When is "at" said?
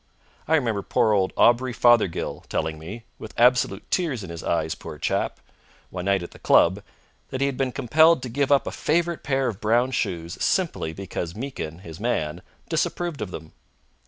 6.23-6.31